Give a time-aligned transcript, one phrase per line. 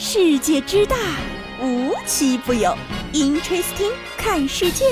[0.00, 0.96] 世界之大，
[1.60, 2.72] 无奇不有。
[3.12, 4.84] Interesting，看世界。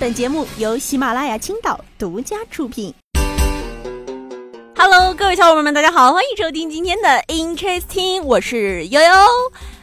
[0.00, 2.94] 本节目由喜马拉雅青岛独家出品。
[4.74, 9.08] Hello，各位小伙伴们，大家好，欢迎收听今天的 Interesting，我是悠悠。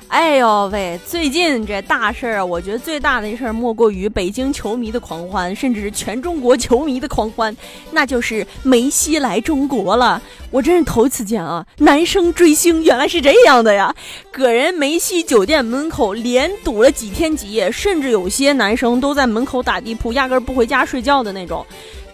[0.08, 1.00] 哎呦喂！
[1.06, 7.56] 最近这大事儿啊，我觉得最大的事儿莫过于北京球迷的狂欢，甚至是全中国球迷的狂欢，
[7.92, 10.22] 那就是梅西来中国了。
[10.52, 13.94] 我真是头一次见啊，男生追星原来是这样的呀！
[14.32, 21.66] 搁人梅西酒店门口连堵了几天几夜，甚至有些男生都在门口打地铺，压根儿不回家睡觉的那种。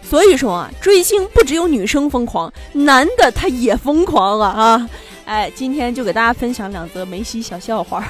[0.01, 4.89] 所以说啊，追星不只有女生疯狂，男的他也疯狂啊啊！
[5.31, 8.05] 哎，今天就给大家分享两则梅西小笑话。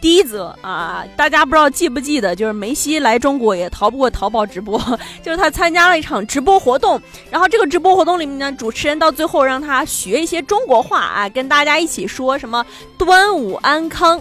[0.00, 4.78] 第一则啊，大家不知道记不记得，就是梅西来中国也逃不过淘宝直播，
[5.24, 7.02] 就是他参加了一场直播活动，
[7.32, 12.64] 然后这个直播活动里面呢，主持人到最后让他学一些中国话啊，跟大家一起说什么
[12.96, 14.20] 端午安康。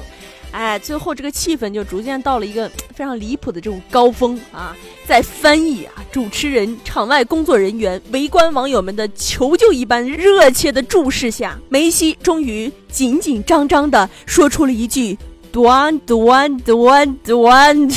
[0.51, 4.75] 哎，最后这个气氛就逐渐到了一个非常离谱的这种高峰啊！
[5.05, 15.17] 在翻译啊、主持人、场外工作人员、围观网友们的求救一般热切的注视下，梅西终于紧紧张张的说出了一句
[15.51, 17.89] “端端端端”，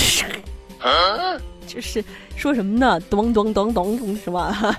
[1.66, 2.04] 这 是
[2.36, 3.00] 说什么呢？
[3.10, 4.76] 咚咚咚咚，是吧？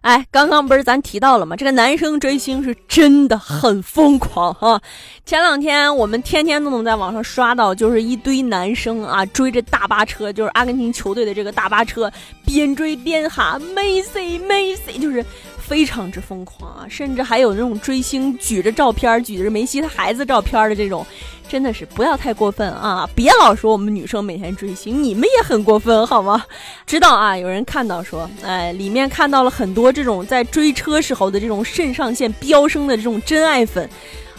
[0.00, 1.56] 哎，刚刚不是咱提到了吗？
[1.56, 4.80] 这个男生追星是真的很疯狂哈！
[5.26, 12.10] 前两天我们天天都能在网上刷到，就是一堆男生啊追着大巴车，就是阿根廷球队的这个大巴车，
[12.46, 15.22] 边追边喊梅西梅西，就是
[15.58, 16.86] 非常之疯狂啊！
[16.88, 21.04] 甚至还有那种追星举着照片，举着梅西他孩子照片的这种。
[21.48, 23.08] 真的是不要太过分啊！
[23.14, 26.44] 别老说我们女生每天追星，你们也很过分好吗？
[26.86, 33.88] 知道啊，有人看到说，哎，里面看到了很多这种在追车时候的这种肾上腺飙升的这种真爱粉。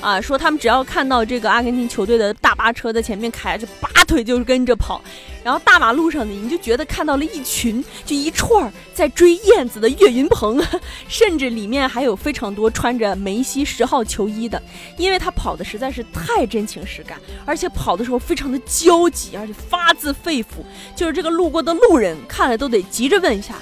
[0.02, 5.02] 啊，说他们只要看到这个阿根廷球队的大巴车在前面开，就拔腿就跟着跑，
[5.44, 10.64] 然后大马路上呢，你就觉得看到了一群，就一串儿在追燕子的岳云鹏，
[11.10, 14.62] 甚至里面还有非常多穿着梅西十号球衣的，
[14.98, 20.64] 因为他跑的实在是太真情实感，而且跑的时候非常的焦急，而且发自肺腑，
[20.96, 23.56] 就是这个路过的路人看了都得急着问一下，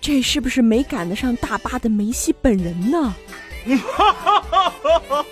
[0.00, 3.14] 这是不是没赶得上大巴的梅西本人呢？
[3.94, 5.26] 哈哈哈哈哈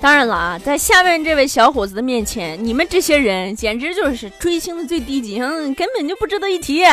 [0.00, 6.84] 当然了啊，在下面这位小伙子的面前，你们这些人简直就是追星的最低级，根本就不值得一提。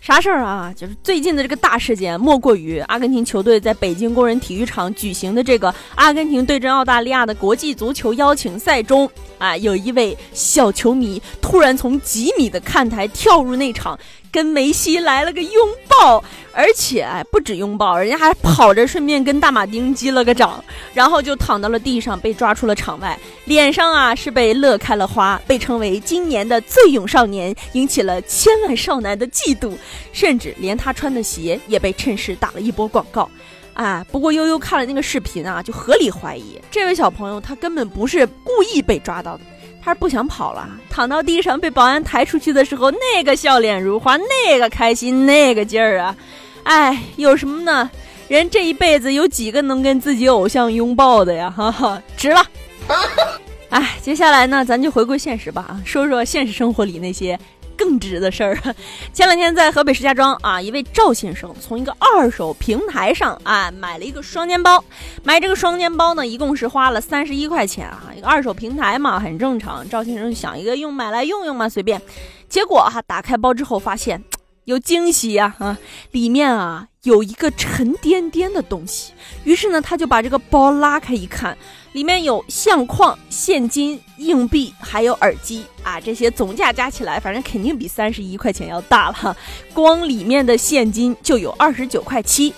[0.00, 0.72] 啥事儿啊？
[0.74, 13.96] 就是最近的这个大事件，莫过于阿根廷球队在北京工人体育场举行的这个阿根廷对阵澳大利亚的国际足球邀请赛中，啊，有一位小球迷突然从几米的看台跳入内场。
[14.32, 29.74] 跟梅西来了个拥抱，而且不止拥抱，人家还跑着顺便跟大马丁击了个掌，然后就躺到了地上，被抓出了场外，脸上啊是被乐开了花，被称为今年的最勇少年，引起了千万少男的嫉妒，
[30.14, 33.28] 甚至连他穿的鞋也被趁势打了一波广告。
[33.74, 39.44] 哎，不过悠悠看了那个视频啊，就合理怀疑这位小朋友他根本不是故意被抓到的。
[39.84, 46.16] 他是不想跑了，躺到地上被保安抬出去的时候，那个笑脸如花，那个开心，那个劲儿啊！
[46.62, 47.90] 哎，有什么呢？
[48.28, 51.52] 人这一辈子有几个能跟自己偶像拥抱的呀？
[51.54, 52.40] 哈哈，值了！
[53.70, 57.38] 哎，接下来呢，咱就回归现实吧，啊，说说现实生活里那些。
[57.82, 58.56] 更值的事儿，
[59.12, 64.82] 前两天在河北石家庄啊，一位赵先生从一个二手平台上啊买了一个双肩包，
[65.24, 69.86] 买这个双肩包呢，一共是花了三十一块钱啊，一个二手平台嘛，很正常。
[69.88, 72.00] 赵先生想一个用买来用用嘛，随便。
[72.48, 74.22] 结果哈，打开包之后发现
[74.64, 75.76] 有惊喜呀啊，
[76.12, 79.12] 里面啊有一个沉甸甸的东西，
[79.42, 81.58] 于是呢，他就把这个包拉开一看。
[81.92, 89.36] 里面有相框、现金、硬币，还有耳机啊，这些总价加起来，反正肯定比三十一块钱要大了。
[89.74, 92.54] 光里面的现金就有二十九块七，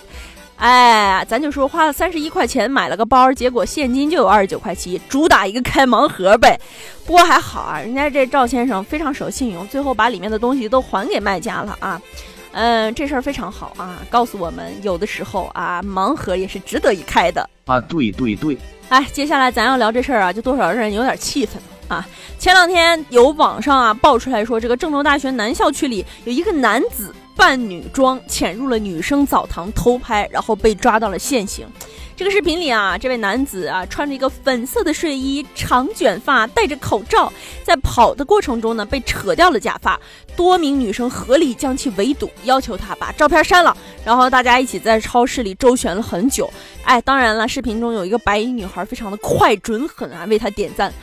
[0.55, 6.57] 哎，咱就说花了三十一块钱买了个包，结果现金就有二十九块七，主打一个开盲盒呗。
[7.05, 12.01] 不过还好啊，人家这赵先生非常守信用，最后把里面的东西都还给卖家了啊。
[12.55, 17.81] 嗯，这事儿非常好啊，告诉我们有的时候啊，盲盒也是值得一开的啊。
[17.81, 18.57] 对对对。
[18.87, 22.07] 哎，接下来咱要聊这事儿啊，就多少让人有点气愤啊！
[22.39, 31.67] 前两天有网上啊爆出来说，这个郑州大学南校区里有一个男子扮女装潜入了女生澡堂偷拍，然后被抓到了现行。
[32.17, 37.31] 这个视频里啊，这位男子啊穿着一个粉色的睡衣，长卷发，戴着口罩，
[37.61, 39.99] 在跑的过程中呢被扯掉了假发，
[40.33, 43.75] 多名女生合力将其围堵，要求他把照片删了。
[44.05, 46.49] 然后大家一起在超市里周旋了很久。
[46.85, 50.93] 哎，当然了，视频中有一个白衣女孩，非常的快、准、狠啊，为他点赞。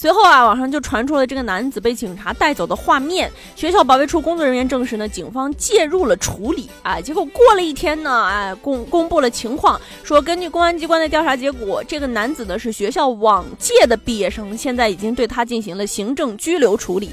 [0.00, 3.30] 随后啊，网上就传出了这个男子被警察带走的画面。
[3.54, 6.70] 学校保卫处工作人员证实呢，警方介入了处理。
[6.82, 17.10] 啊，结果过了一天呢，哎，公公布了情况，说根据公安机关的调查结果，这个男子呢是学校往届的毕业生，现在已经对他进行了行政拘留处理。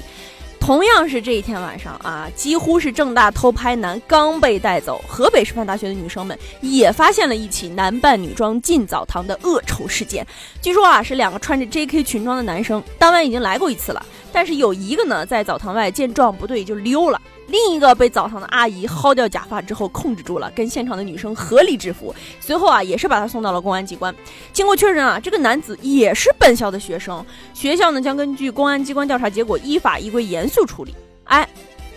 [0.68, 10.26] 同样是这一天晚上啊，几乎是正大偷拍男刚被带走，河北师范大学的女生们也发现了一起男扮女装进澡堂的恶臭事件。
[10.60, 17.18] 据说啊，是两个穿着 JK 裙装的男生，当晚已经来过一次了，但是有一个呢在澡堂外见状不对就溜了。
[17.46, 22.14] 另一个被澡堂的阿姨薅掉假发之后控制住了，跟现场的女生合力制服。
[22.40, 24.14] 随后啊，也是把他送到了公安机关。
[24.52, 27.24] 经过确认啊，这个男子也是本校的学生。
[27.54, 30.94] 学校呢将根据公安机关调查结果，依法依规严肃处理。
[31.24, 31.48] 哎，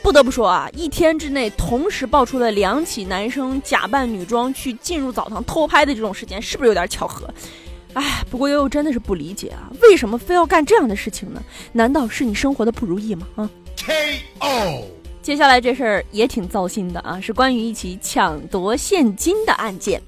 [0.01, 7.29] 不得不说啊，一天之内同时爆出了两起男生假扮女装去进入澡堂偷拍的这种事件，是不是有点巧合？
[7.93, 11.43] 哎，不过悠悠真的是不理解啊，为什么非要干这样的事情呢？
[11.73, 13.27] 难道是你生活的不如意吗？
[13.35, 14.85] 啊？K.O.
[15.21, 20.01] 接下来这事儿也挺糟心的啊，是关于一起抢夺现金的案件。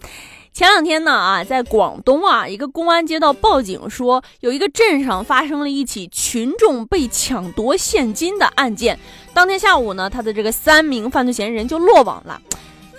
[0.54, 9.00] 前两天呢啊，在广东啊，一个公安接到报警说，有一个镇上发生了一起群众被抢夺现金的案件。
[9.34, 12.40] 当天下午呢，他的这个三名犯罪嫌疑人就落网了。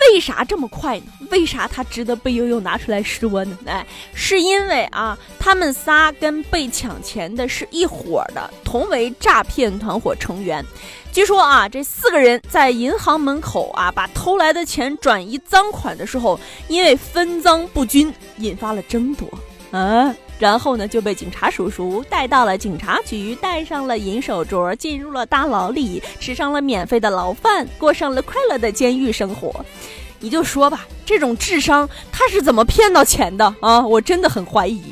[0.00, 1.04] 为啥这么快呢？
[1.30, 3.58] 为啥他值得被悠悠拿出来说呢？
[3.66, 10.64] 哎，是因为啊，他们仨跟被抢钱的是一伙的，同为诈骗团伙成员。
[11.12, 16.38] 据说啊，这四个人在银行门口啊，把偷来的钱转移赃款的时候，
[16.68, 19.28] 因为分赃不均，引发了争夺。
[19.76, 20.14] 啊。
[20.38, 29.64] 然后呢，就被警察叔叔带到了警察局，戴上了银手镯，进入了大牢里，吃上了免费的牢饭，过上了快乐的监狱生活。
[30.18, 33.86] 你就说吧，这种智商他是怎么骗到钱的啊？
[33.86, 34.82] 我真的很怀疑。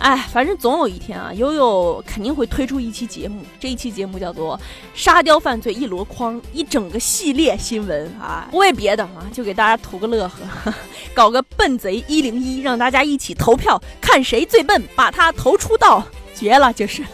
[0.00, 3.44] 哎，反正总有一天啊，悠悠肯定会推出一期节目。
[3.60, 4.56] 这一期节目叫做
[4.94, 10.72] 《沙雕犯罪一箩筐》，一整个系列新闻啊，不为别的啊，就给大家图个乐呵，
[11.12, 16.02] 搞个笨贼一零一，让大家一起投票，看谁最笨，把他投出道，
[16.34, 17.04] 绝了，就是。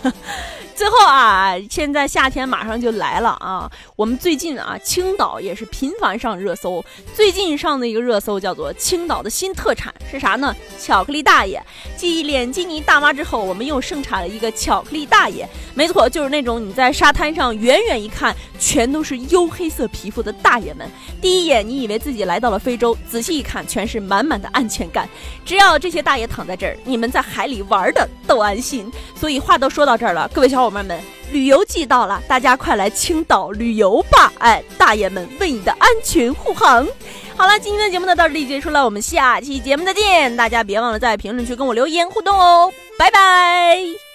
[0.77, 3.71] 最后啊，现在夏天马上就来了啊！
[3.97, 6.85] 我们最近啊，青岛也是频繁上热搜。
[7.15, 10.55] 最近上的一个热搜叫做“青岛的新特产是啥呢？
[10.79, 11.65] 巧克力大爷。
[11.97, 15.49] 继脸基尼大妈之后，我们又盛产了一个巧克力大爷。
[15.75, 20.87] 没错，就是那种你在沙滩上远远一看，全都是黝黑色皮肤的大爷们。
[21.23, 25.09] 第一眼你以为自己来到了非洲，仔细一看，全是满满的安全感。
[25.43, 28.93] 只要这些大爷躺在这儿，你们在海里玩的都安心。
[29.15, 30.66] 所以话都说到这儿了，各位小伙。
[30.67, 34.33] 伙伴们，旅游季到了，大家快来青岛旅游吧！
[34.39, 36.85] 哎，大爷们为你的安全护航。
[37.37, 40.37] 好了，今天的节目呢到这里结束了，我们下期节目再见。
[40.37, 44.06] 大家别忘了在评论区跟我留言互动哦，拜拜。